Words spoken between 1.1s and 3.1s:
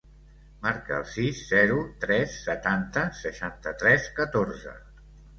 sis, zero, tres, setanta,